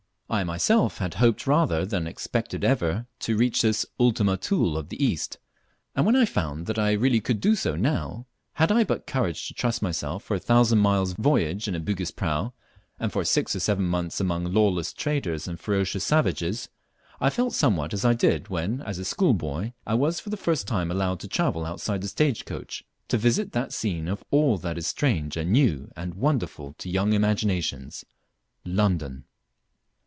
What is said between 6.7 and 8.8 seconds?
I really could do so now, had